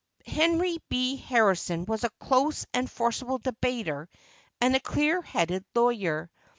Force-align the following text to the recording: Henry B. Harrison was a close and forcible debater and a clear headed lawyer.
Henry 0.25 0.79
B. 0.89 1.15
Harrison 1.15 1.85
was 1.85 2.03
a 2.03 2.09
close 2.19 2.65
and 2.73 2.89
forcible 2.89 3.37
debater 3.37 4.09
and 4.59 4.75
a 4.75 4.79
clear 4.79 5.21
headed 5.21 5.63
lawyer. 5.75 6.31